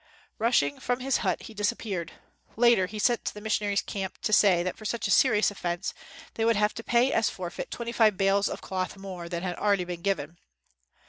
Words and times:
Bushing 0.39 0.79
from 0.79 0.99
his 0.99 1.17
hut, 1.17 1.43
he 1.43 1.53
disappeared. 1.53 2.13
Later 2.55 2.87
he 2.87 2.97
sent 2.97 3.23
to 3.23 3.33
the 3.35 3.39
missionaries' 3.39 3.83
camp 3.83 4.17
to 4.23 4.33
say 4.33 4.63
that 4.63 4.75
for 4.75 4.83
such 4.83 5.07
a 5.07 5.11
serious 5.11 5.51
offense 5.51 5.93
they 6.33 6.43
would 6.43 6.55
have 6.55 6.73
to 6.73 6.83
pay 6.83 7.11
as 7.13 7.29
a 7.29 7.31
forfeit 7.31 7.69
twenty 7.69 7.91
five 7.91 8.17
bales 8.17 8.49
of 8.49 8.61
cloth 8.61 8.97
more 8.97 9.29
than 9.29 9.43
had 9.43 9.57
already 9.57 9.83
been 9.85 10.01
given. 10.01 10.39